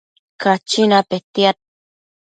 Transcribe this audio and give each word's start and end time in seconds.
Cachina 0.41 0.99
petiad 1.09 1.57